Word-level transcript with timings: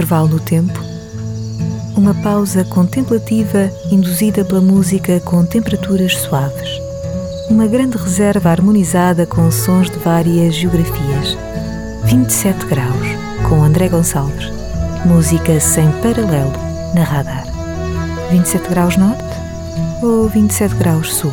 intervalo 0.00 0.28
no 0.28 0.40
tempo, 0.40 0.80
uma 1.94 2.14
pausa 2.22 2.64
contemplativa 2.64 3.68
induzida 3.92 4.42
pela 4.42 4.62
música 4.62 5.20
com 5.20 5.44
temperaturas 5.44 6.16
suaves, 6.16 6.70
uma 7.50 7.66
grande 7.66 7.98
reserva 7.98 8.48
harmonizada 8.48 9.26
com 9.26 9.50
sons 9.50 9.90
de 9.90 9.98
várias 9.98 10.54
geografias. 10.54 11.36
27 12.06 12.64
graus, 12.64 13.06
com 13.46 13.62
André 13.62 13.90
Gonçalves. 13.90 14.48
Música 15.04 15.60
sem 15.60 15.86
paralelo 16.00 16.52
na 16.94 17.04
radar. 17.04 17.44
27 18.30 18.70
graus 18.70 18.96
norte 18.96 19.22
ou 20.02 20.30
27 20.30 20.76
graus 20.76 21.12
sul? 21.12 21.32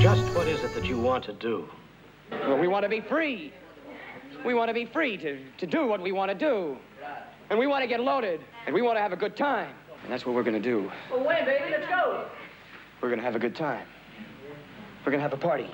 Just 0.00 0.24
what 0.34 0.50
is 0.50 0.58
it 0.64 0.74
that 0.74 0.88
you 0.88 1.00
want 1.00 1.24
to 1.26 1.32
do? 1.34 1.68
Well, 2.48 2.58
we 2.58 2.66
want 2.66 2.82
to 2.82 2.88
be 2.88 3.00
free. 3.00 3.52
We 4.44 4.54
want 4.54 4.70
to 4.70 4.74
be 4.74 4.86
free 4.86 5.16
to, 5.18 5.38
to 5.58 5.66
do 5.66 5.86
what 5.86 6.02
we 6.02 6.10
want 6.10 6.32
to 6.32 6.36
do. 6.36 6.78
And 7.50 7.58
we 7.58 7.66
want 7.66 7.82
to 7.82 7.86
get 7.86 8.00
loaded. 8.00 8.40
And 8.66 8.74
we 8.74 8.82
want 8.82 8.96
to 8.96 9.00
have 9.00 9.12
a 9.12 9.16
good 9.16 9.36
time. 9.36 9.74
And 10.02 10.12
that's 10.12 10.26
what 10.26 10.34
we're 10.34 10.42
going 10.42 10.60
to 10.60 10.68
do. 10.68 10.90
Well, 11.10 11.24
when, 11.24 11.44
baby? 11.44 11.64
Let's 11.70 11.86
go. 11.88 12.26
We're 13.00 13.08
going 13.08 13.20
to 13.20 13.24
have 13.24 13.36
a 13.36 13.38
good 13.38 13.54
time. 13.54 13.86
We're 15.04 15.12
going 15.12 15.20
to 15.20 15.28
have 15.28 15.32
a 15.32 15.36
party. 15.36 15.70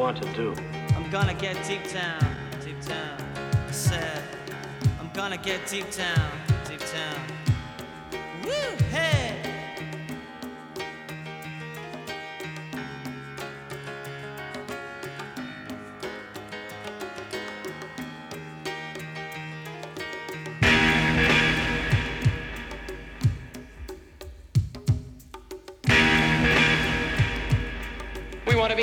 Want 0.00 0.22
to 0.22 0.32
do? 0.32 0.54
I'm 0.96 1.10
gonna 1.10 1.34
get 1.34 1.62
deep 1.68 1.84
down, 1.92 2.24
deep 2.64 2.80
down. 2.86 3.20
I 3.68 3.70
said, 3.70 4.22
I'm 4.98 5.10
gonna 5.12 5.36
get 5.36 5.66
deep 5.66 5.90
down, 5.92 6.29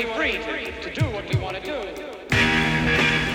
be 0.02 0.04
free 0.12 0.32
to, 0.38 0.80
to 0.80 0.94
do 0.94 1.04
what 1.10 1.28
we 1.28 1.36
want 1.40 1.56
to 1.56 1.62
do. 1.62 3.27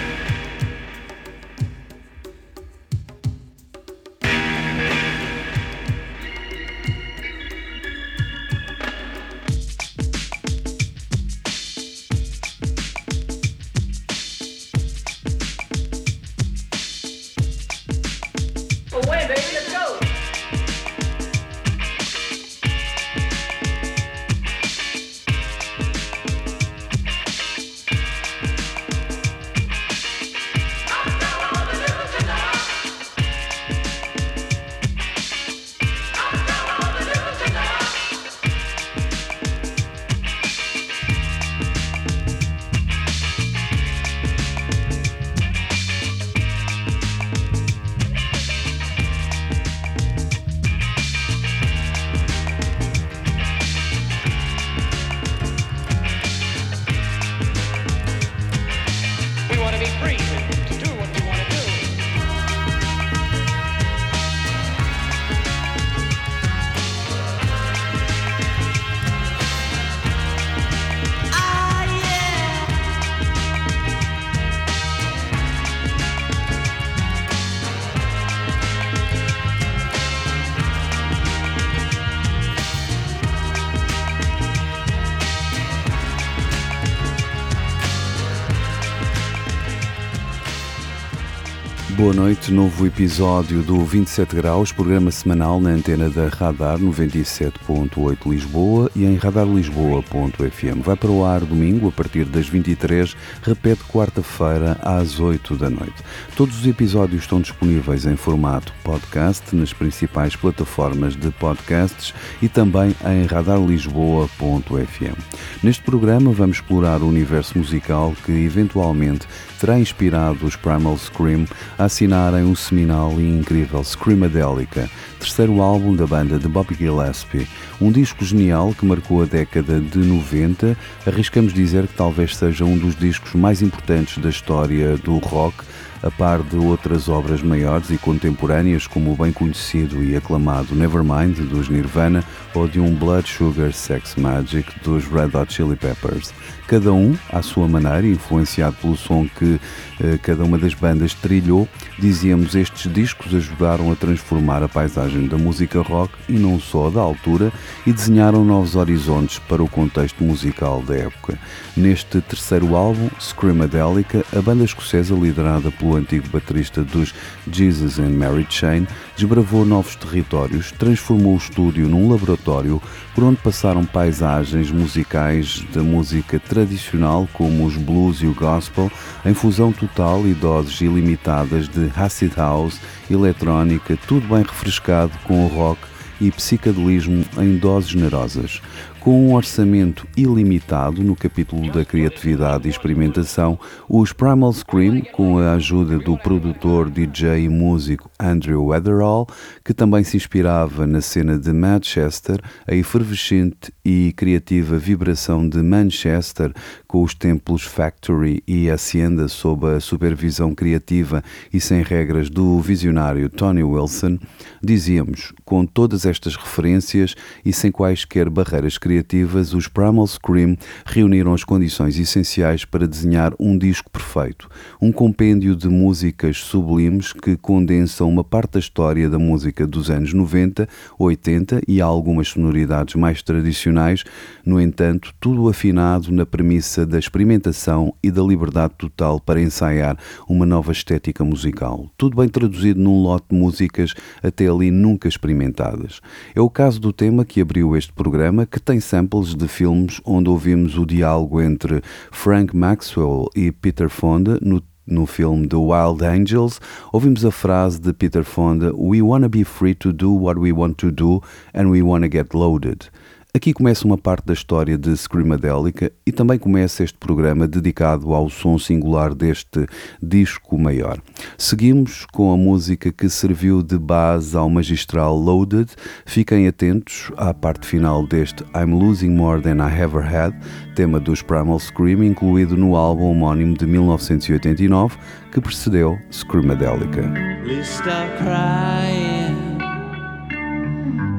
Boa 92.13 92.25
noite, 92.27 92.53
novo 92.53 92.85
episódio 92.85 93.63
do 93.63 93.83
27 93.83 94.35
Graus, 94.35 94.71
programa 94.71 95.09
semanal 95.09 95.59
na 95.59 95.71
antena 95.71 96.11
da 96.11 96.27
Radar 96.27 96.77
97.8 96.77 98.29
Lisboa 98.29 98.91
e 98.95 99.03
em 99.03 99.15
radarlisboa.fm. 99.15 100.83
Vai 100.83 100.95
para 100.95 101.09
o 101.09 101.25
ar 101.25 101.39
domingo 101.39 101.87
a 101.87 101.91
partir 101.91 102.25
das 102.25 102.47
23, 102.47 103.17
repete 103.41 103.83
quarta-feira 103.85 104.77
às 104.83 105.19
8 105.19 105.55
da 105.55 105.71
noite. 105.71 106.03
Todos 106.37 106.59
os 106.59 106.67
episódios 106.67 107.23
estão 107.23 107.41
disponíveis 107.41 108.05
em 108.05 108.15
formato 108.15 108.71
podcast 108.83 109.55
nas 109.55 109.71
principais 109.73 110.35
plataformas 110.35 111.15
de 111.15 111.31
podcasts 111.31 112.13
e 112.41 112.49
também 112.49 112.95
em 113.05 113.25
radarlisboa.fm. 113.25 115.17
Neste 115.63 115.81
programa 115.81 116.31
vamos 116.31 116.57
explorar 116.57 117.01
o 117.01 117.07
universo 117.07 117.57
musical 117.57 118.13
que 118.25 118.31
eventualmente 118.31 119.25
terá 119.59 119.79
inspirado 119.79 120.45
os 120.45 120.55
Primal 120.57 120.97
Scream 120.97 121.45
a 121.79 121.85
assinarem 121.85 122.51
o 122.51 122.55
seminal 122.55 123.13
e 123.19 123.23
incrível 123.23 123.83
Screamadelica, 123.83 124.89
terceiro 125.17 125.61
álbum 125.61 125.95
da 125.95 126.05
banda 126.05 126.37
de 126.37 126.49
Bobby 126.49 126.75
Gillespie, 126.75 127.47
um 127.79 127.91
disco 127.91 128.25
genial 128.25 128.73
que 128.77 128.85
marcou 128.85 129.23
a 129.23 129.25
década 129.25 129.79
de 129.79 129.99
90, 129.99 130.77
arriscamos 131.07 131.53
dizer 131.53 131.87
que 131.87 131.93
talvez 131.93 132.35
seja 132.35 132.65
um 132.65 132.77
dos 132.77 132.95
discos 132.95 133.33
mais 133.33 133.61
importantes 133.61 134.17
da 134.17 134.29
história 134.29 134.97
do 134.97 135.17
rock, 135.19 135.63
a 136.03 136.11
par 136.11 136.43
de 136.43 136.57
outras 136.57 137.07
obras 137.07 137.41
maiores 137.41 137.89
e 137.89 137.97
contemporâneas, 137.97 138.85
como 138.85 139.13
o 139.13 139.15
bem 139.15 139.31
conhecido 139.31 140.03
e 140.03 140.15
aclamado 140.15 140.75
Nevermind 140.75 141.39
dos 141.49 141.69
Nirvana 141.69 142.23
ou 142.53 142.67
de 142.67 142.79
um 142.79 142.93
Blood 142.93 143.27
Sugar 143.27 143.71
Sex 143.71 144.15
Magic 144.15 144.79
dos 144.83 145.05
Red 145.05 145.35
Hot 145.35 145.51
Chili 145.51 145.77
Peppers 145.77 146.33
cada 146.73 146.91
um 146.91 147.15
à 147.31 147.43
sua 147.43 147.67
maneira, 147.67 148.07
influenciado 148.07 148.75
pelo 148.81 148.97
som 148.97 149.27
que 149.27 149.61
eh, 150.01 150.17
cada 150.23 150.43
uma 150.43 150.57
das 150.57 150.73
bandas 150.73 151.13
trilhou. 151.13 151.69
Dizíamos, 151.99 152.55
estes 152.55 152.91
discos 152.91 153.31
ajudaram 153.35 153.91
a 153.91 153.95
transformar 153.95 154.63
a 154.63 154.67
paisagem 154.67 155.27
da 155.27 155.37
música 155.37 155.83
rock 155.83 156.11
e 156.27 156.33
não 156.33 156.59
só 156.59 156.89
da 156.89 156.99
altura 156.99 157.53
e 157.85 157.93
desenharam 157.93 158.43
novos 158.43 158.75
horizontes 158.75 159.37
para 159.37 159.61
o 159.61 159.69
contexto 159.69 160.23
musical 160.23 160.81
da 160.81 160.95
época. 160.95 161.37
Neste 161.77 162.19
terceiro 162.21 162.75
álbum, 162.75 163.07
Screamadelica, 163.19 164.25
a 164.35 164.41
banda 164.41 164.63
escocesa 164.63 165.13
liderada 165.13 165.69
pelo 165.69 165.95
antigo 165.95 166.27
baterista 166.29 166.83
dos 166.83 167.13
Jesus 167.51 167.99
and 167.99 168.17
Mary 168.17 168.47
Chain 168.49 168.87
desbravou 169.15 169.65
novos 169.65 169.95
territórios, 169.95 170.71
transformou 170.71 171.35
o 171.35 171.37
estúdio 171.37 171.87
num 171.87 172.09
laboratório 172.09 172.81
por 173.13 173.23
onde 173.23 173.37
passaram 173.37 173.85
paisagens 173.85 174.71
musicais 174.71 175.63
da 175.73 175.83
música 175.83 176.39
tradicional 176.39 177.27
como 177.33 177.65
os 177.65 177.77
blues 177.77 178.17
e 178.17 178.25
o 178.25 178.33
gospel, 178.33 178.91
em 179.25 179.33
fusão 179.33 179.71
total 179.71 180.25
e 180.27 180.33
doses 180.33 180.81
ilimitadas 180.81 181.67
de 181.67 181.91
acid 181.95 182.33
house, 182.35 182.79
eletrónica, 183.09 183.97
tudo 184.07 184.27
bem 184.27 184.43
refrescado 184.43 185.11
com 185.25 185.45
o 185.45 185.47
rock 185.47 185.93
e 186.19 186.31
psicadelismo 186.31 187.25
em 187.37 187.57
doses 187.57 187.89
generosas. 187.89 188.61
Com 189.03 189.27
um 189.27 189.33
orçamento 189.33 190.07
ilimitado 190.15 191.03
no 191.03 191.13
capítulo 191.13 191.69
da 191.69 191.83
criatividade 191.83 192.67
e 192.67 192.71
experimentação, 192.71 193.59
os 193.89 194.13
Primal 194.13 194.53
Scream, 194.53 195.01
com 195.11 195.39
a 195.39 195.55
ajuda 195.55 195.99
do 195.99 196.17
produtor, 196.17 196.89
DJ 196.89 197.43
e 197.43 197.49
músico 197.49 198.09
Andrew 198.17 198.67
Weatherall, 198.67 199.27
que 199.61 199.73
também 199.73 200.05
se 200.05 200.15
inspirava 200.15 200.87
na 200.87 201.01
cena 201.01 201.37
de 201.37 201.51
Manchester, 201.51 202.39
a 202.65 202.73
efervescente 202.73 203.73
e 203.83 204.13
criativa 204.15 204.77
vibração 204.77 205.49
de 205.49 205.61
Manchester, 205.61 206.53
com 206.87 207.03
os 207.03 207.13
templos 207.13 207.63
Factory 207.63 208.41
e 208.47 208.69
Hacienda 208.69 209.27
sob 209.27 209.67
a 209.67 209.81
supervisão 209.81 210.55
criativa 210.55 211.21
e 211.51 211.59
sem 211.59 211.83
regras 211.83 212.29
do 212.29 212.57
visionário 212.61 213.29
Tony 213.29 213.63
Wilson, 213.63 214.17
dizíamos, 214.63 215.33
com 215.43 215.65
todas 215.65 216.05
estas 216.05 216.37
referências 216.37 217.15
e 217.43 217.51
sem 217.51 217.69
quaisquer 217.69 218.29
barreiras 218.29 218.77
criativas, 218.77 218.92
criativas, 218.93 219.55
os 219.55 219.67
Primal 219.67 220.05
Scream 220.05 220.55
reuniram 220.85 221.33
as 221.33 221.43
condições 221.43 221.97
essenciais 221.97 222.63
para 222.63 222.87
desenhar 222.87 223.33
um 223.39 223.57
disco 223.57 223.89
perfeito, 223.89 224.47
um 224.79 224.91
compêndio 224.91 225.55
de 225.55 225.67
músicas 225.67 226.37
sublimes 226.37 227.11
que 227.11 227.35
condensam 227.35 228.07
uma 228.07 228.23
parte 228.23 228.53
da 228.53 228.59
história 228.59 229.09
da 229.09 229.17
música 229.17 229.65
dos 229.65 229.89
anos 229.89 230.13
90, 230.13 230.69
80 230.99 231.61
e 231.67 231.81
algumas 231.81 232.27
sonoridades 232.27 232.93
mais 232.93 233.23
tradicionais, 233.23 234.03
no 234.45 234.61
entanto, 234.61 235.11
tudo 235.19 235.49
afinado 235.49 236.11
na 236.11 236.25
premissa 236.25 236.85
da 236.85 236.99
experimentação 236.99 237.95
e 238.03 238.11
da 238.11 238.21
liberdade 238.21 238.75
total 238.77 239.19
para 239.19 239.41
ensaiar 239.41 239.97
uma 240.29 240.45
nova 240.45 240.71
estética 240.71 241.23
musical. 241.23 241.89
Tudo 241.97 242.17
bem 242.17 242.29
traduzido 242.29 242.79
num 242.79 243.01
lote 243.01 243.25
de 243.31 243.35
músicas 243.35 243.95
até 244.21 244.47
ali 244.47 244.69
nunca 244.69 245.07
experimentadas. 245.07 245.99
É 246.35 246.41
o 246.41 246.49
caso 246.49 246.79
do 246.79 246.93
tema 246.93 247.25
que 247.25 247.41
abriu 247.41 247.75
este 247.75 247.91
programa, 247.91 248.45
que 248.45 248.59
tem 248.59 248.82
samples 248.83 249.35
de 249.35 249.47
filmes 249.47 250.01
onde 250.05 250.29
ouvimos 250.29 250.77
o 250.77 250.85
diálogo 250.85 251.41
entre 251.41 251.81
Frank 252.11 252.55
Maxwell 252.55 253.29
e 253.35 253.51
Peter 253.51 253.89
Fonda 253.89 254.37
no 254.41 254.61
no 254.85 255.05
filme 255.05 255.47
The 255.47 255.55
Wild 255.55 256.03
Angels, 256.03 256.59
ouvimos 256.91 257.23
a 257.23 257.31
frase 257.31 257.79
de 257.79 257.93
Peter 257.93 258.23
Fonda: 258.23 258.73
We 258.75 259.01
wanna 259.01 259.29
be 259.29 259.43
free 259.43 259.73
to 259.75 259.93
do 259.93 260.11
what 260.11 260.37
we 260.37 260.51
want 260.51 260.77
to 260.79 260.91
do 260.91 261.21
and 261.53 261.71
we 261.71 261.81
wanna 261.81 262.09
get 262.09 262.33
loaded. 262.33 262.89
Aqui 263.35 263.51
começa 263.51 263.83
uma 263.87 263.97
parte 263.97 264.27
da 264.27 264.33
história 264.33 264.77
de 264.77 264.95
Screamadelica 264.95 265.91
e 266.05 266.11
também 266.11 266.37
começa 266.37 266.83
este 266.83 266.99
programa 266.99 267.47
dedicado 267.47 268.13
ao 268.13 268.29
som 268.29 268.59
singular 268.59 269.11
deste 269.15 269.65
disco 269.99 270.55
maior. 270.55 270.99
Seguimos 271.35 272.05
com 272.13 272.31
a 272.31 272.37
música 272.37 272.91
que 272.91 273.09
serviu 273.09 273.63
de 273.63 273.79
base 273.79 274.37
ao 274.37 274.47
magistral 274.47 275.17
Loaded. 275.17 275.71
Fiquem 276.05 276.47
atentos 276.47 277.11
à 277.17 277.33
parte 277.33 277.65
final 277.65 278.05
deste 278.05 278.43
I'm 278.55 278.77
Losing 278.77 279.09
More 279.09 279.41
Than 279.41 279.67
I 279.67 279.81
Ever 279.81 280.05
Had, 280.05 280.35
tema 280.75 280.99
dos 280.99 281.23
Primal 281.23 281.57
Scream, 281.57 282.03
incluído 282.03 282.55
no 282.55 282.75
álbum 282.75 283.09
homónimo 283.09 283.57
de 283.57 283.65
1989 283.65 284.95
que 285.31 285.41
precedeu 285.41 285.97
Screamadelica. 286.11 287.01
Please 287.43 287.67
stop 287.67 288.15
crying. 288.19 289.33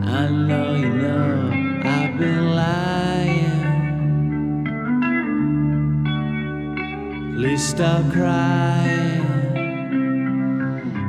I 0.06 0.28
know 0.30 0.76
you 0.76 0.94
know. 0.94 1.53
Please 7.36 7.66
stop 7.66 8.12
crying. 8.12 9.26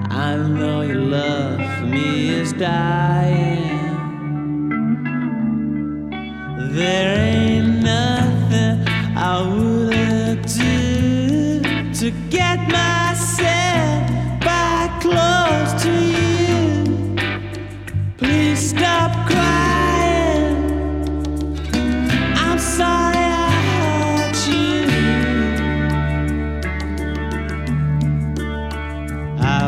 I 0.09 0.35
know 0.37 0.81
your 0.81 0.95
love 0.95 1.61
for 1.77 1.85
me 1.85 2.29
is 2.29 2.51
dying. 2.53 3.69
There 6.73 7.19
ain't 7.19 7.83
nothing 7.83 8.87
I 9.15 9.41
wouldn't 9.47 10.47
do 10.47 11.61
to 11.93 12.11
get 12.31 12.44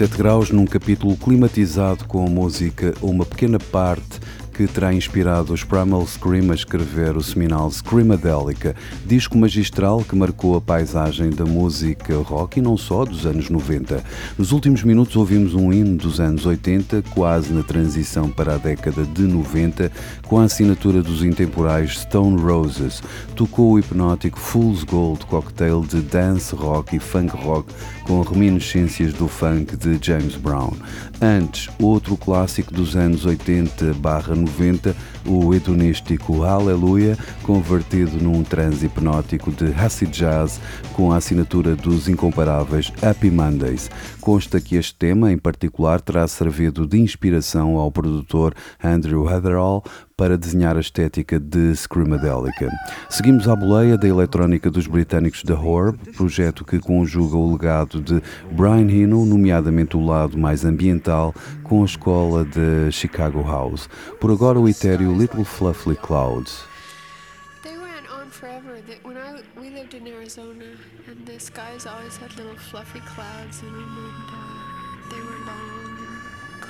27 0.00 0.16
graus 0.16 0.50
num 0.50 0.64
capítulo 0.64 1.14
climatizado 1.14 2.06
com 2.06 2.26
música 2.26 2.94
Uma 3.02 3.26
Pequena 3.26 3.58
Parte 3.58 4.19
que 4.60 4.66
terá 4.66 4.92
inspirado 4.92 5.54
os 5.54 5.64
Primal 5.64 6.06
Scream 6.06 6.50
a 6.50 6.54
escrever 6.54 7.16
o 7.16 7.22
seminal 7.22 7.70
Screamadelica, 7.70 8.76
disco 9.06 9.38
magistral 9.38 10.04
que 10.04 10.14
marcou 10.14 10.54
a 10.54 10.60
paisagem 10.60 11.30
da 11.30 11.46
música 11.46 12.14
rock 12.18 12.58
e 12.58 12.62
não 12.62 12.76
só 12.76 13.06
dos 13.06 13.24
anos 13.24 13.48
90. 13.48 14.04
Nos 14.36 14.52
últimos 14.52 14.82
minutos 14.82 15.16
ouvimos 15.16 15.54
um 15.54 15.72
hino 15.72 15.96
dos 15.96 16.20
anos 16.20 16.44
80, 16.44 17.02
quase 17.14 17.54
na 17.54 17.62
transição 17.62 18.28
para 18.28 18.56
a 18.56 18.58
década 18.58 19.02
de 19.04 19.22
90, 19.22 19.90
com 20.26 20.38
a 20.38 20.44
assinatura 20.44 21.02
dos 21.02 21.24
intemporais 21.24 22.00
Stone 22.00 22.38
Roses. 22.38 23.02
Tocou 23.34 23.72
o 23.72 23.78
hipnótico 23.78 24.38
Fool's 24.38 24.84
Gold 24.84 25.24
cocktail 25.24 25.80
de 25.80 26.02
dance 26.02 26.54
rock 26.54 26.96
e 26.96 26.98
funk 26.98 27.34
rock 27.34 27.72
com 28.10 28.20
reminiscências 28.22 29.14
do 29.14 29.26
funk 29.26 29.76
de 29.76 29.98
James 30.02 30.34
Brown. 30.36 30.72
Antes, 31.22 31.70
outro 31.80 32.16
clássico 32.16 32.74
dos 32.74 32.96
anos 32.96 33.24
80 33.24 33.94
90 34.58 34.80
90, 34.80 34.94
o 35.26 35.54
hedonístico 35.54 36.42
Hallelujah, 36.42 37.16
convertido 37.42 38.22
num 38.22 38.42
transe 38.42 38.86
hipnótico 38.86 39.50
de 39.50 39.72
acid 39.74 40.10
jazz 40.10 40.60
com 40.94 41.12
a 41.12 41.16
assinatura 41.16 41.74
dos 41.76 42.08
incomparáveis 42.08 42.92
Happy 43.02 43.30
Mondays. 43.30 43.90
Consta 44.20 44.60
que 44.60 44.76
este 44.76 44.94
tema, 44.94 45.32
em 45.32 45.38
particular, 45.38 46.00
terá 46.00 46.26
servido 46.28 46.86
de 46.86 46.98
inspiração 46.98 47.76
ao 47.76 47.90
produtor 47.90 48.54
Andrew 48.82 49.28
Heatherall 49.28 49.82
para 50.20 50.36
desenhar 50.36 50.76
a 50.76 50.80
estética 50.80 51.40
de 51.40 51.74
Screamadelica. 51.74 52.70
Seguimos 53.08 53.48
à 53.48 53.56
boleia 53.56 53.96
da 53.96 54.06
eletrónica 54.06 54.70
dos 54.70 54.86
britânicos 54.86 55.42
The 55.42 55.54
Horb, 55.54 55.96
projeto 56.14 56.62
que 56.62 56.78
conjuga 56.78 57.38
o 57.38 57.50
legado 57.50 58.02
de 58.02 58.22
Brian 58.52 58.90
Eno, 58.90 59.24
nomeadamente 59.24 59.96
o 59.96 60.04
lado 60.04 60.36
mais 60.36 60.62
ambiental, 60.62 61.34
com 61.64 61.80
a 61.80 61.86
escola 61.86 62.44
de 62.44 62.92
Chicago 62.92 63.42
House. 63.42 63.88
Por 64.20 64.30
agora, 64.30 64.60
o 64.60 64.68
etéreo 64.68 65.09
Little 65.10 65.44
Fluffy 65.44 65.96
Clouds. 65.96 66.64
They 67.62 67.76
went 67.76 68.08
on 68.10 68.30
forever. 68.30 68.80
When 69.02 69.16
I 69.16 69.42
we 69.58 69.70
lived 69.70 69.94
in 69.94 70.06
Arizona, 70.06 70.64
and 71.06 71.26
the 71.26 71.38
skies 71.38 71.84
always 71.86 72.16
had 72.16 72.34
little 72.36 72.56
fluffy 72.56 73.00
clouds 73.00 73.60
in 73.62 73.72
them, 73.72 73.96
and 74.08 74.28
uh, 74.30 75.10
they 75.10 75.20
were 75.20 75.40
long 75.46 75.98
and 75.98 76.09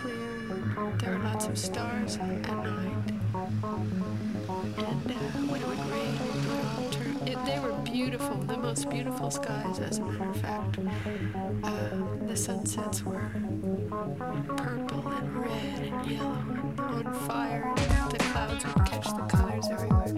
clear. 0.00 0.94
There 0.98 1.18
were 1.18 1.24
lots 1.24 1.46
of 1.46 1.58
stars 1.58 2.16
at 2.16 2.42
night. 2.46 2.96
And 4.76 5.10
uh, 5.10 5.14
when 5.48 5.60
it 5.60 5.66
would 5.66 5.78
rain, 5.90 6.14
it 6.14 6.46
would 6.48 6.64
all 6.64 6.90
turn. 6.90 7.28
It, 7.28 7.38
they 7.44 7.58
were 7.60 7.72
beautiful, 7.82 8.36
the 8.36 8.56
most 8.56 8.88
beautiful 8.88 9.30
skies, 9.30 9.78
as 9.78 9.98
a 9.98 10.04
matter 10.04 10.30
of 10.30 10.36
fact. 10.36 10.78
Uh, 11.62 12.26
the 12.26 12.36
sunsets 12.36 13.04
were 13.04 13.30
purple 14.56 15.06
and 15.08 15.36
red 15.36 15.92
and 15.92 16.10
yellow 16.10 16.44
and 16.48 16.80
on 16.80 17.14
fire. 17.26 17.72
And 17.76 18.10
the 18.10 18.18
clouds 18.18 18.64
would 18.64 18.86
catch 18.86 19.06
the 19.06 19.26
colors 19.36 19.68
everywhere. 19.70 20.14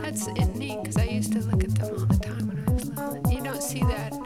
That's 0.00 0.26
neat 0.54 0.78
because 0.82 0.96
I 0.96 1.04
used 1.04 1.32
to 1.32 1.40
look 1.40 1.64
at 1.64 1.74
them 1.74 1.94
all 1.94 2.06
the 2.06 2.18
time 2.18 2.46
when 2.46 2.64
I 2.66 2.72
was 2.72 2.88
little. 2.88 3.32
You 3.32 3.42
don't 3.42 3.62
see 3.62 3.80
that 3.80 4.23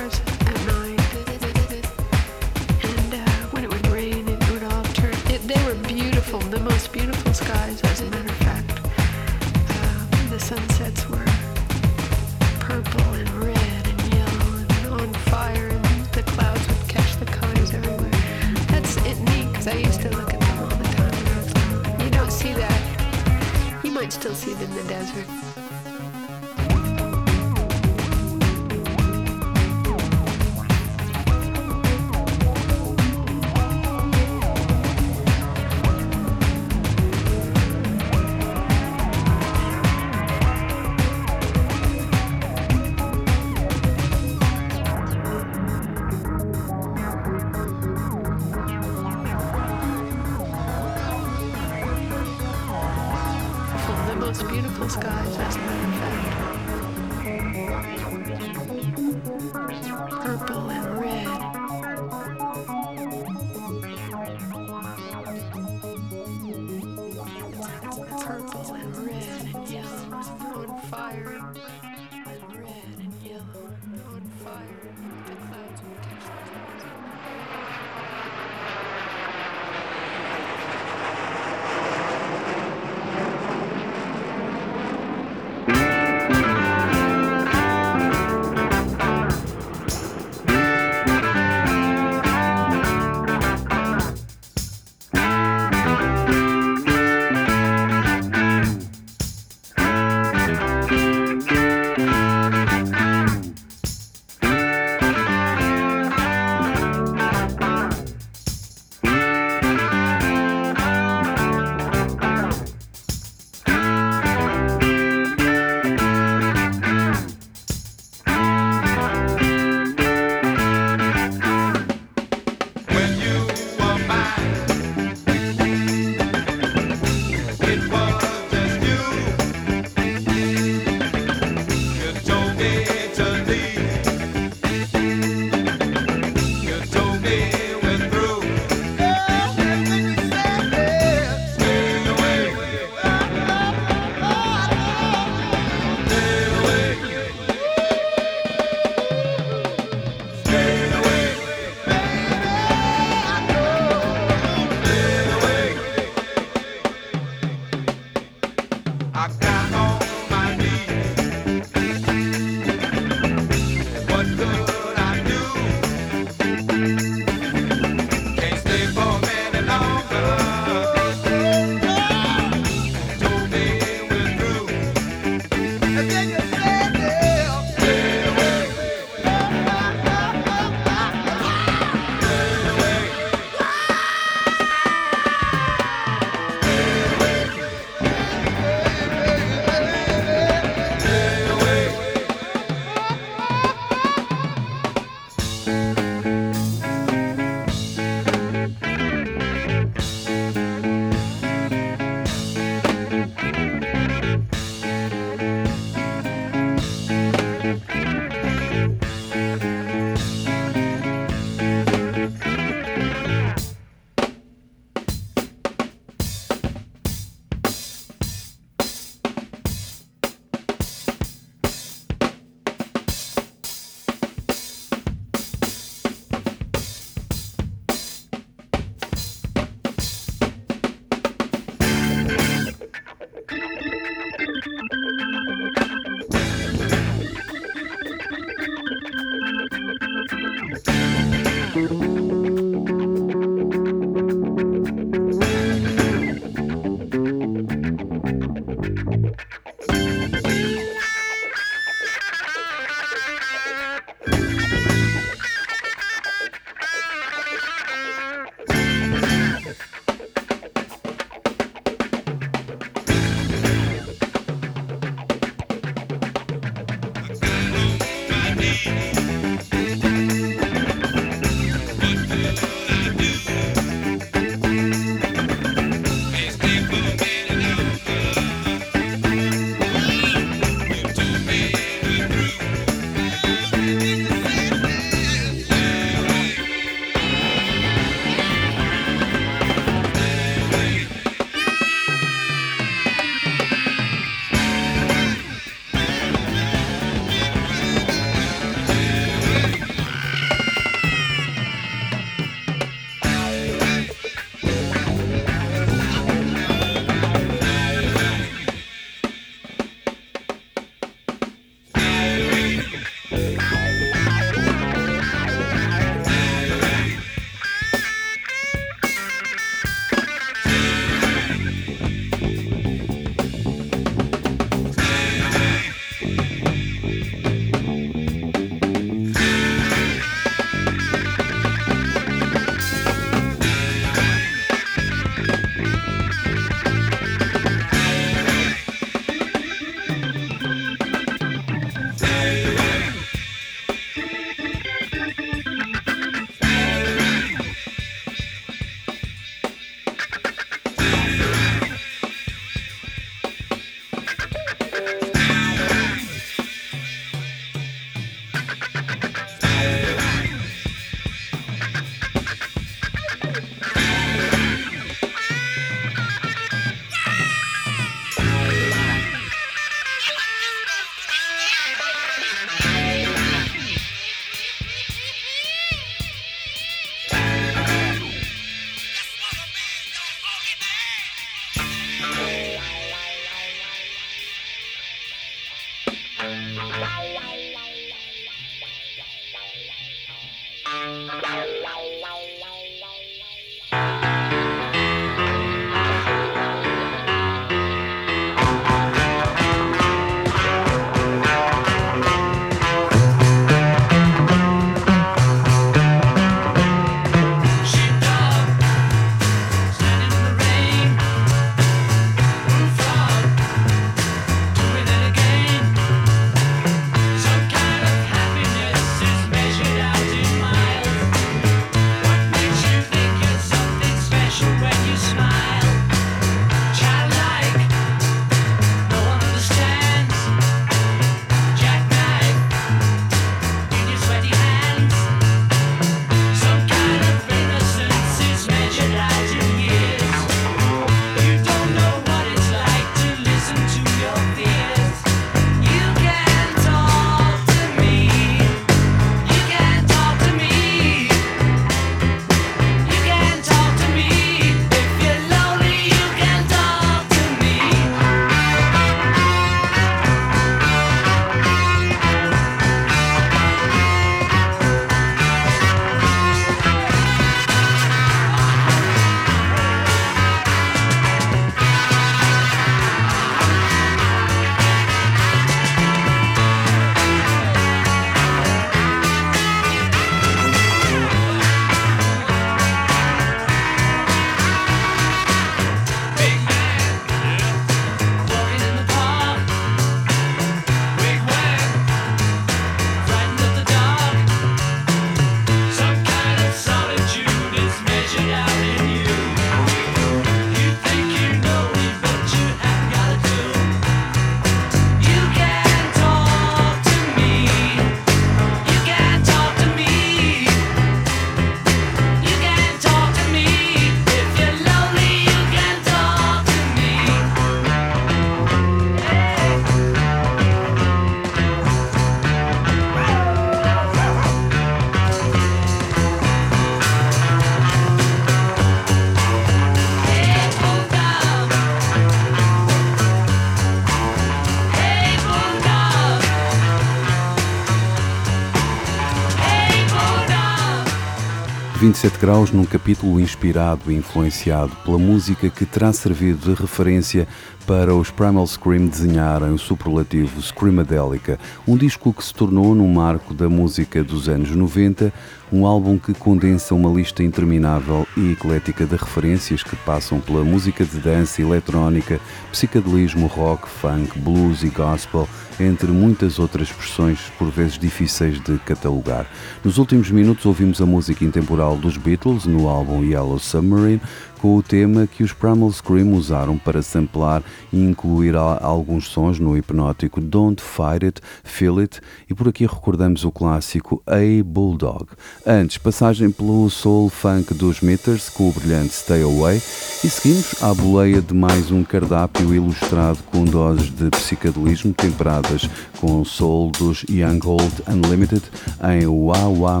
27 542.10 542.38
graus 542.40 542.72
num 542.72 542.84
capítulo 542.84 543.38
inspirado 543.38 544.10
e 544.10 544.16
influenciado 544.16 544.90
pela 545.04 545.16
música 545.16 545.70
que 545.70 545.86
terá 545.86 546.12
servido 546.12 546.74
de 546.74 546.80
referência 546.82 547.46
para 547.86 548.12
os 548.12 548.32
Primal 548.32 548.66
Scream 548.66 549.06
desenharem 549.06 549.70
o 549.70 549.78
superlativo 549.78 550.60
Screamadelica, 550.60 551.56
um 551.86 551.96
disco 551.96 552.32
que 552.32 552.44
se 552.44 552.52
tornou 552.52 552.96
num 552.96 553.06
marco 553.12 553.54
da 553.54 553.68
música 553.68 554.24
dos 554.24 554.48
anos 554.48 554.70
90, 554.70 555.32
um 555.72 555.86
álbum 555.86 556.18
que 556.18 556.34
condensa 556.34 556.96
uma 556.96 557.10
lista 557.10 557.44
interminável 557.44 558.26
e 558.36 558.52
eclética 558.52 559.06
de 559.06 559.14
referências 559.14 559.84
que 559.84 559.94
passam 559.94 560.40
pela 560.40 560.64
música 560.64 561.04
de 561.04 561.16
dança, 561.18 561.62
eletrónica, 561.62 562.40
psicadelismo, 562.72 563.46
rock, 563.46 563.88
funk, 563.88 564.36
blues 564.36 564.82
e 564.82 564.88
gospel, 564.88 565.48
entre 565.80 566.10
muitas 566.12 566.58
outras 566.58 566.88
expressões 566.88 567.38
por 567.58 567.70
vezes 567.70 567.98
difíceis 567.98 568.60
de 568.60 568.78
catalogar. 568.80 569.46
Nos 569.82 569.98
últimos 569.98 570.30
minutos 570.30 570.66
ouvimos 570.66 571.00
a 571.00 571.06
música 571.06 571.44
intemporal 571.44 571.96
dos 571.96 572.16
Beatles 572.16 572.66
no 572.66 572.88
álbum 572.88 573.24
Yellow 573.24 573.58
Submarine, 573.58 574.20
com 574.60 574.76
o 574.76 574.82
tema 574.82 575.26
que 575.26 575.42
os 575.42 575.52
Primal 575.52 575.90
Scream 575.90 576.32
usaram 576.32 576.76
para 576.76 577.00
samplar 577.00 577.62
e 577.92 577.98
incluir 577.98 578.54
alguns 578.56 579.28
sons 579.28 579.58
no 579.58 579.76
hipnótico 579.76 580.40
Don't 580.40 580.82
Fight 580.82 581.24
It, 581.24 581.40
Feel 581.64 581.98
It 582.00 582.20
e 582.48 582.54
por 582.54 582.68
aqui 582.68 582.84
recordamos 582.84 583.44
o 583.44 583.50
clássico 583.50 584.22
A 584.26 584.62
Bulldog. 584.64 585.26
Antes, 585.66 585.96
passagem 585.98 586.50
pelo 586.50 586.90
soul 586.90 587.30
funk 587.30 587.72
dos 587.72 588.00
Meters 588.00 588.48
com 588.50 588.68
o 588.68 588.72
brilhante 588.72 589.14
Stay 589.14 589.42
Away 589.42 589.76
e 589.76 590.28
seguimos 590.28 590.82
à 590.82 590.92
boleia 590.92 591.40
de 591.40 591.54
mais 591.54 591.90
um 591.90 592.04
cardápio 592.04 592.74
ilustrado 592.74 593.38
com 593.50 593.64
doses 593.64 594.10
de 594.10 594.28
psicadelismo 594.30 595.14
temperadas 595.14 595.88
com 596.20 596.40
o 596.40 596.44
soul 596.44 596.90
dos 596.90 597.24
Young 597.30 597.60
Old 597.64 598.02
Unlimited 598.06 598.62
em 599.02 599.26
Wow 599.26 599.74
Wow 599.76 600.00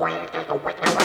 wait, 0.00 0.32
just 0.32 0.48
wait, 0.48 0.64
wait. 0.64 0.99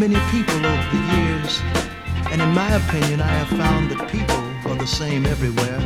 Many 0.00 0.18
people 0.30 0.56
over 0.64 0.96
the 0.96 1.02
years, 1.14 1.60
and 2.32 2.40
in 2.40 2.48
my 2.54 2.70
opinion, 2.72 3.20
I 3.20 3.26
have 3.26 3.48
found 3.48 3.90
that 3.90 4.08
people 4.08 4.40
are 4.72 4.78
the 4.78 4.86
same 4.86 5.26
everywhere. 5.26 5.78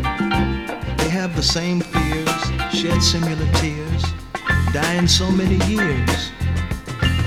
They 0.99 1.09
have 1.09 1.35
the 1.35 1.43
same 1.43 1.81
fears, 1.81 2.43
shed 2.71 3.03
similar 3.03 3.49
tears, 3.55 4.05
in 4.99 5.09
so 5.09 5.29
many 5.33 5.57
years. 5.67 6.31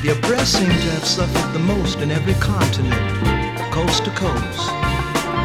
The 0.02 0.16
oppressed 0.18 0.54
seem 0.54 0.70
to 0.70 0.90
have 0.96 1.04
suffered 1.04 1.52
the 1.52 1.60
most 1.60 2.00
in 2.00 2.10
every 2.10 2.36
continent, 2.36 2.96
coast 3.74 4.06
to 4.06 4.12
coast. 4.12 4.68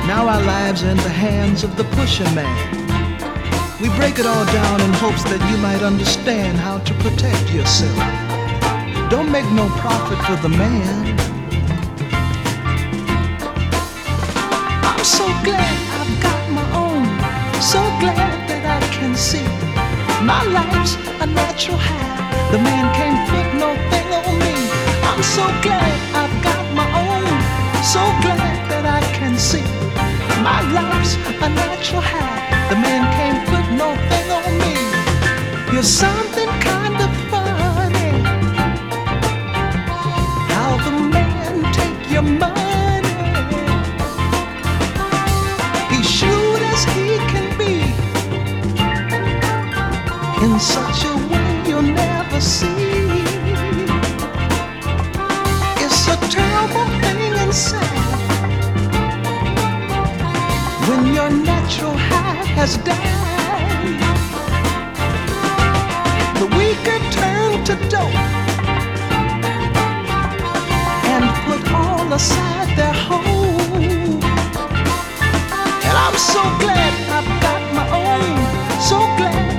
Now 0.07 0.29
our 0.29 0.43
lives 0.43 0.85
are 0.85 0.91
in 0.91 0.97
the 0.99 1.17
hands 1.27 1.65
of 1.65 1.77
the 1.77 1.85
pusher 1.97 2.31
man. 2.37 2.55
We 3.81 3.89
break 3.97 4.21
it 4.21 4.27
all 4.27 4.47
down 4.47 4.81
in 4.81 4.93
hopes 4.93 5.25
that 5.25 5.43
you 5.51 5.57
might 5.59 5.83
understand 5.83 6.59
how 6.59 6.79
to 6.79 6.95
protect 7.03 7.51
yourself. 7.51 7.99
Don't 9.11 9.33
make 9.33 9.51
no 9.51 9.69
profit 9.83 10.25
for 10.25 10.41
the 10.41 10.49
man. 10.49 11.32
So 15.23 15.29
glad 15.45 15.75
I've 16.01 16.15
got 16.27 16.43
my 16.59 16.67
own. 16.85 17.05
So 17.63 17.81
glad 18.03 18.39
that 18.51 18.65
I 18.79 18.83
can 18.97 19.15
see 19.15 19.47
my 20.33 20.43
life's 20.59 20.95
a 21.25 21.27
natural 21.27 21.79
high. 21.79 22.19
The 22.51 22.59
man 22.59 22.85
can't 22.99 23.21
put 23.31 23.47
no 23.63 23.71
thing 23.91 24.09
on 24.19 24.33
me. 24.45 24.55
I'm 25.11 25.23
so 25.37 25.45
glad 25.67 25.95
I've 26.23 26.37
got 26.49 26.65
my 26.81 26.89
own. 27.07 27.31
So 27.93 28.03
glad 28.25 28.59
that 28.71 28.85
I 28.99 29.03
can 29.19 29.35
see 29.39 29.67
my 30.49 30.61
life's 30.79 31.15
a 31.47 31.49
natural 31.63 32.03
high. 32.13 32.43
The 32.71 32.79
man 32.87 33.03
can't 33.17 33.41
put 33.51 33.67
no 33.83 33.89
thing 34.11 34.29
on 34.39 34.51
me. 34.63 34.75
You're 35.73 35.91
something 36.05 36.51
kind 36.71 36.97
of 37.07 37.11
funny. 37.31 38.11
How 40.55 40.73
the 40.87 40.93
man 41.15 41.73
take 41.79 42.11
your 42.11 42.23
money. 42.23 42.62
Such 50.63 51.05
a 51.05 51.17
way 51.29 51.63
you'll 51.67 51.83
never 51.83 52.41
see. 52.41 52.93
It's 55.83 56.07
a 56.07 56.17
terrible 56.31 56.87
thing 57.03 57.35
inside 57.43 57.99
when 60.87 61.13
your 61.13 61.31
natural 61.31 61.97
high 61.97 62.45
has 62.55 62.77
died. 62.79 63.99
The 66.39 66.47
weaker 66.57 66.99
turn 67.11 67.65
to 67.65 67.75
dope 67.91 68.15
and 71.13 71.25
put 71.47 71.73
all 71.73 72.13
aside 72.13 72.77
their 72.77 72.95
hope. 73.09 73.25
And 75.89 75.97
I'm 76.05 76.17
so 76.33 76.43
glad 76.63 76.93
I've 77.17 77.31
got 77.47 77.63
my 77.75 77.87
own. 78.05 78.81
So 78.81 78.99
glad 79.17 79.52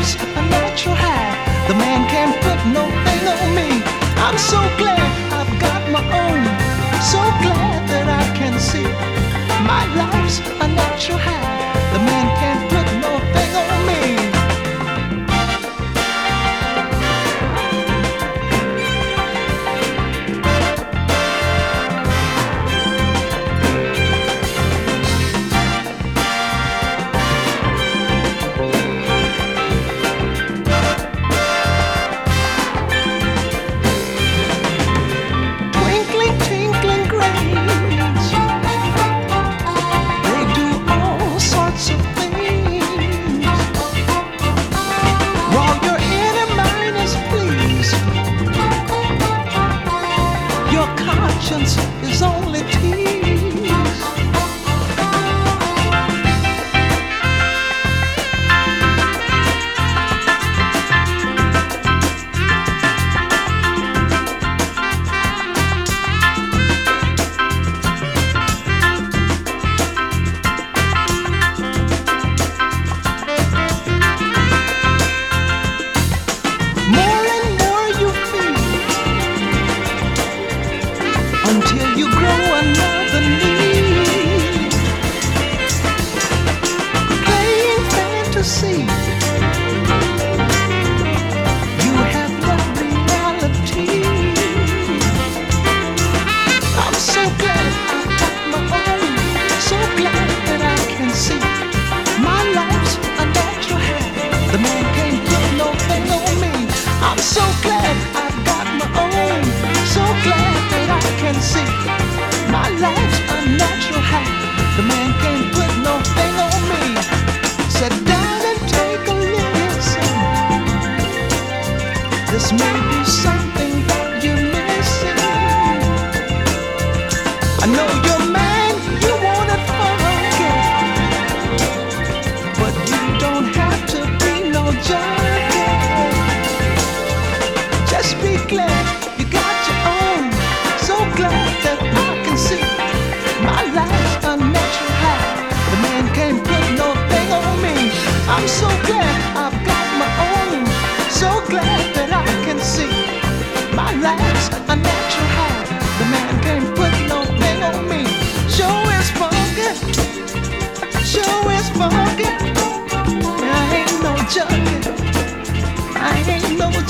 life's 0.00 0.14
a 0.14 0.42
natural 0.48 0.94
high. 0.94 1.68
The 1.68 1.74
man 1.74 2.08
can't 2.08 2.34
put 2.40 2.58
no 2.72 2.84
thing 3.04 3.22
on 3.28 3.54
me. 3.54 3.82
I'm 4.16 4.38
so 4.38 4.58
glad 4.78 4.98
I've 5.30 5.60
got 5.60 5.80
my 5.90 6.02
own. 6.24 6.42
So 7.12 7.20
glad 7.44 7.86
that 7.92 8.08
I 8.08 8.24
can 8.38 8.58
see 8.58 8.88
my 9.72 9.84
life's 10.00 10.38
a 10.64 10.68
natural 10.68 11.18
high. 11.18 11.49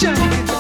Johnny 0.01 0.60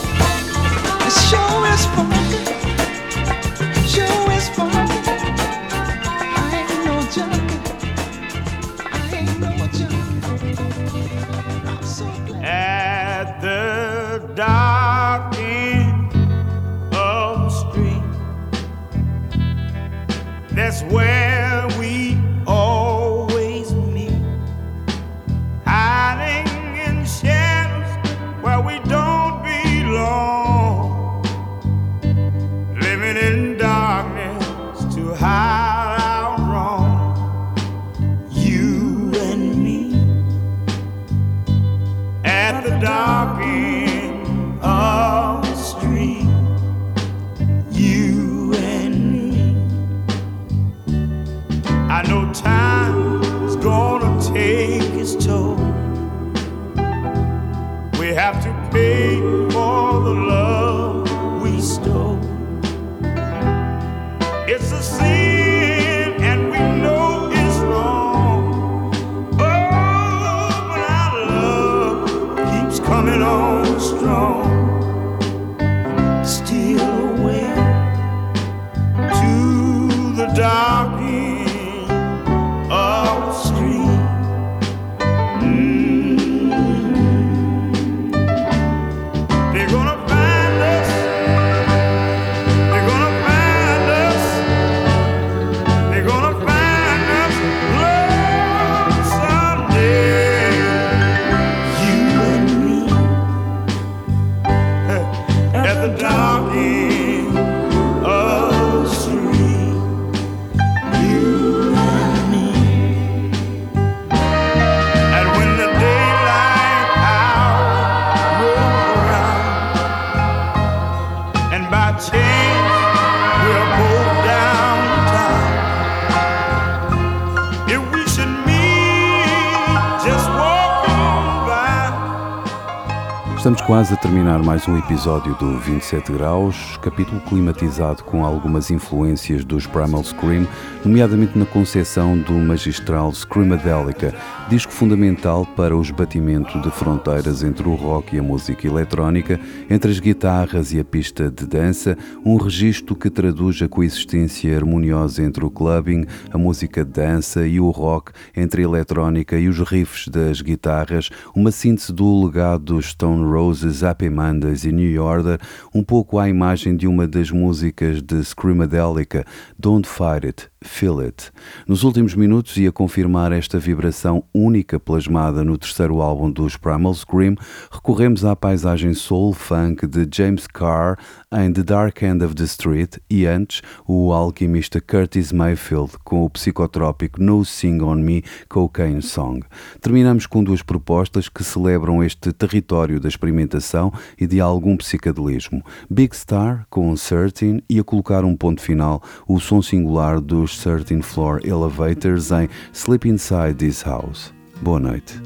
quase 133.70 133.94
a 133.94 133.96
terminar 133.96 134.42
mais 134.42 134.66
um 134.66 134.76
episódio 134.76 135.32
do 135.36 135.56
27 135.60 136.10
Graus, 136.10 136.76
capítulo 136.78 137.20
climatizado 137.20 138.02
com 138.02 138.24
algumas 138.24 138.68
influências 138.68 139.44
dos 139.44 139.64
Primal 139.64 140.02
Scream, 140.02 140.44
nomeadamente 140.84 141.38
na 141.38 141.46
concepção 141.46 142.18
do 142.18 142.32
magistral 142.32 143.12
Screamadelica, 143.12 144.12
disco 144.50 144.72
fundamental 144.72 145.46
para 145.46 145.76
o 145.76 145.80
esbatimento 145.80 146.60
de 146.60 146.72
fronteiras 146.72 147.44
entre 147.44 147.68
o 147.68 147.76
rock 147.76 148.16
e 148.16 148.18
a 148.18 148.22
música 148.22 148.66
eletrónica, 148.66 149.38
entre 149.70 149.92
as 149.92 150.00
guitarras 150.00 150.72
e 150.72 150.80
a 150.80 150.84
pista 150.84 151.30
de 151.30 151.46
dança, 151.46 151.96
um 152.26 152.36
registro 152.36 152.96
que 152.96 153.08
traduz 153.08 153.62
a 153.62 153.68
coexistência 153.68 154.56
harmoniosa 154.56 155.22
entre 155.22 155.44
o 155.44 155.50
clubbing, 155.52 156.04
a 156.32 156.36
música 156.36 156.84
de 156.84 156.90
dança 156.90 157.46
e 157.46 157.60
o 157.60 157.70
rock, 157.70 158.10
entre 158.36 158.62
a 158.62 158.64
eletrónica 158.64 159.38
e 159.38 159.46
os 159.46 159.60
riffs 159.60 160.08
das 160.08 160.42
guitarras, 160.42 161.10
uma 161.32 161.52
síntese 161.52 161.92
do 161.92 162.26
legado 162.26 162.74
dos 162.74 162.86
Stone 162.86 163.30
Roses, 163.30 163.84
Happy 163.84 164.10
Mondays 164.10 164.64
e 164.64 164.72
New 164.72 165.00
Order, 165.00 165.38
um 165.72 165.84
pouco 165.84 166.18
à 166.18 166.28
imagem 166.28 166.76
de 166.76 166.88
uma 166.88 167.06
das 167.06 167.30
músicas 167.30 168.02
de 168.02 168.20
Screamadelica, 168.24 169.24
Don't 169.56 169.88
Fight 169.88 170.26
It, 170.26 170.48
Feel 170.60 170.98
It. 170.98 171.30
Nos 171.68 171.84
últimos 171.84 172.16
minutos 172.16 172.56
ia 172.56 172.72
confirmar 172.72 173.30
esta 173.30 173.56
vibração 173.56 174.24
única 174.40 174.80
plasmada 174.80 175.44
no 175.44 175.58
terceiro 175.58 176.00
álbum 176.00 176.30
dos 176.30 176.56
Primal 176.56 176.94
Scream, 176.94 177.36
recorremos 177.70 178.24
à 178.24 178.34
paisagem 178.34 178.94
soul 178.94 179.32
funk 179.32 179.86
de 179.86 180.08
James 180.10 180.46
Carr 180.46 180.98
em 181.32 181.52
The 181.52 181.62
Dark 181.62 182.02
End 182.02 182.24
of 182.24 182.34
the 182.34 182.44
Street 182.44 182.96
e 183.08 183.26
antes 183.26 183.62
o 183.86 184.12
alquimista 184.12 184.80
Curtis 184.80 185.32
Mayfield 185.32 185.92
com 186.04 186.24
o 186.24 186.30
psicotrópico 186.30 187.22
No 187.22 187.44
Sing 187.44 187.80
On 187.82 187.96
Me 187.96 188.24
Cocaine 188.48 189.02
Song. 189.02 189.44
Terminamos 189.80 190.26
com 190.26 190.42
duas 190.42 190.62
propostas 190.62 191.28
que 191.28 191.44
celebram 191.44 192.02
este 192.02 192.32
território 192.32 192.98
da 192.98 193.08
experimentação 193.08 193.92
e 194.18 194.26
de 194.26 194.40
algum 194.40 194.76
psicadelismo. 194.76 195.64
Big 195.88 196.16
Star 196.16 196.66
com 196.70 196.96
Certain 196.96 197.62
e 197.68 197.78
a 197.78 197.84
colocar 197.84 198.24
um 198.24 198.36
ponto 198.36 198.60
final 198.60 199.02
o 199.28 199.38
som 199.38 199.62
singular 199.62 200.20
dos 200.20 200.58
Certain 200.58 201.02
Floor 201.02 201.40
Elevators 201.44 202.30
em 202.30 202.48
Sleep 202.72 203.08
Inside 203.08 203.54
This 203.54 203.82
House. 203.82 204.29
Boa 204.62 204.78
noite. 204.78 205.18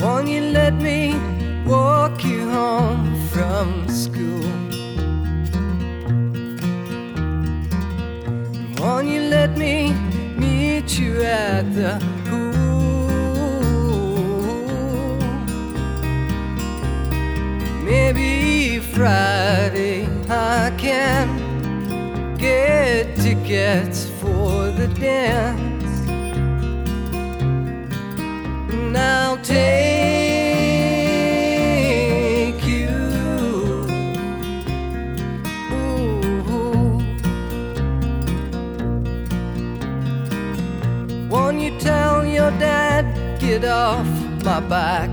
Won't 0.00 0.28
you 0.28 0.42
let 0.52 0.74
me 0.74 1.14
walk 1.66 2.22
you 2.24 2.48
home 2.50 3.16
from 3.30 3.88
school? 3.88 4.44
Won't 8.78 9.08
you 9.08 9.22
let 9.22 9.56
me 9.56 9.94
meet 10.36 10.98
you 10.98 11.22
at 11.22 11.62
the? 11.74 11.98
Maybe 17.82 18.78
Friday 18.78 20.06
I 20.28 20.70
can 20.76 22.36
get 22.36 23.16
tickets 23.16 24.08
for 24.20 24.70
the 24.70 24.88
dance. 24.88 25.71
take 32.42 32.60
you. 32.64 32.88
Won't 41.28 41.58
you 41.60 41.72
tell 41.78 42.24
your 42.24 42.50
dad, 42.58 43.04
get 43.40 43.64
off 43.64 44.08
my 44.44 44.60
back? 44.60 45.10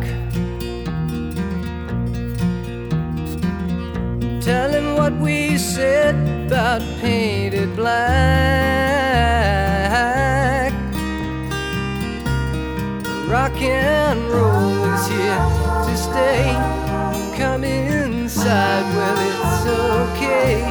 Tell 4.41 4.69
him 4.77 4.87
what 4.95 5.13
we 5.25 5.57
said 5.57 6.15
about 6.47 6.81
painted 7.01 7.75
black. 7.75 9.58
Rock 13.29 13.61
and 13.61 14.21
roll 14.31 14.85
is 14.91 15.07
here 15.07 15.37
to 15.85 15.95
stay. 15.95 16.51
Come 17.37 17.63
inside, 17.63 18.85
well, 18.95 19.19
it's 19.29 19.67
okay. 20.17 20.61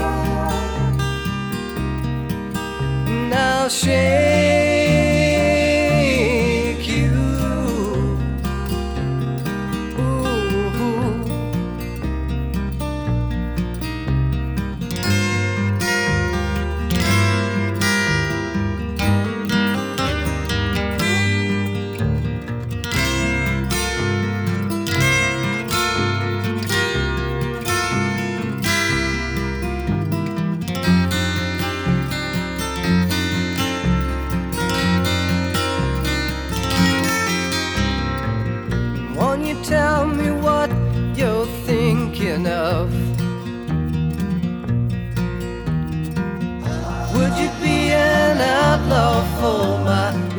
Now 3.30 3.68
shake. 3.68 4.67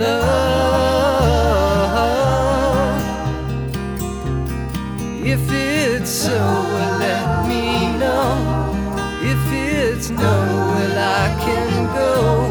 If 0.01 0.07
it's 5.51 6.09
so, 6.09 6.31
well, 6.31 6.99
let 6.99 7.47
me 7.49 7.97
know. 7.97 8.71
If 9.21 9.51
it's 9.51 10.09
no, 10.09 10.21
well, 10.21 10.97
I 10.97 11.35
can 11.43 11.85
go. 11.93 12.48